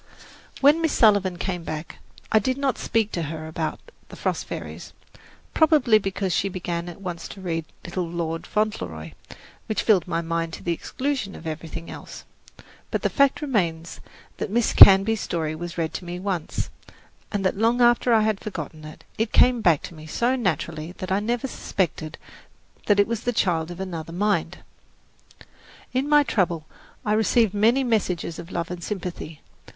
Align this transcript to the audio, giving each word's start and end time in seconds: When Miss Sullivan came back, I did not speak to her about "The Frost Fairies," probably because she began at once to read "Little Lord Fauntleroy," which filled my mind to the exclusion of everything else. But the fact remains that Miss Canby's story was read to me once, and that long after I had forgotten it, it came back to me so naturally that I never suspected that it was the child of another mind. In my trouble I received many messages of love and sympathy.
When 0.61 0.81
Miss 0.81 0.93
Sullivan 0.93 1.37
came 1.37 1.63
back, 1.63 1.99
I 2.31 2.39
did 2.39 2.57
not 2.57 2.79
speak 2.79 3.11
to 3.11 3.21
her 3.21 3.45
about 3.45 3.79
"The 4.09 4.15
Frost 4.15 4.45
Fairies," 4.45 4.93
probably 5.53 5.99
because 5.99 6.33
she 6.33 6.49
began 6.49 6.89
at 6.89 6.99
once 6.99 7.27
to 7.27 7.39
read 7.39 7.65
"Little 7.85 8.07
Lord 8.09 8.47
Fauntleroy," 8.47 9.11
which 9.67 9.83
filled 9.83 10.07
my 10.07 10.21
mind 10.21 10.53
to 10.53 10.63
the 10.63 10.73
exclusion 10.73 11.35
of 11.35 11.45
everything 11.45 11.91
else. 11.91 12.23
But 12.89 13.03
the 13.03 13.11
fact 13.11 13.43
remains 13.43 13.99
that 14.37 14.49
Miss 14.49 14.73
Canby's 14.73 15.21
story 15.21 15.53
was 15.53 15.77
read 15.77 15.93
to 15.93 16.05
me 16.05 16.19
once, 16.19 16.71
and 17.31 17.45
that 17.45 17.55
long 17.55 17.79
after 17.79 18.11
I 18.11 18.21
had 18.21 18.39
forgotten 18.39 18.83
it, 18.85 19.03
it 19.19 19.31
came 19.31 19.61
back 19.61 19.83
to 19.83 19.93
me 19.93 20.07
so 20.07 20.35
naturally 20.35 20.93
that 20.93 21.11
I 21.11 21.19
never 21.19 21.45
suspected 21.47 22.17
that 22.87 22.99
it 22.99 23.05
was 23.05 23.19
the 23.21 23.33
child 23.33 23.69
of 23.69 23.79
another 23.79 24.13
mind. 24.13 24.63
In 25.93 26.09
my 26.09 26.23
trouble 26.23 26.65
I 27.05 27.13
received 27.13 27.53
many 27.53 27.83
messages 27.83 28.39
of 28.39 28.49
love 28.51 28.71
and 28.71 28.83
sympathy. 28.83 29.41